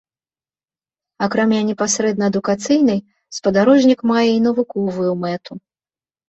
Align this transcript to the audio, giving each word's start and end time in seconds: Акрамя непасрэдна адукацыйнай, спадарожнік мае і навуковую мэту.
Акрамя 1.25 1.59
непасрэдна 1.67 2.25
адукацыйнай, 2.33 2.99
спадарожнік 3.39 3.99
мае 4.13 4.25
і 4.33 4.39
навуковую 4.49 5.13
мэту. 5.29 5.53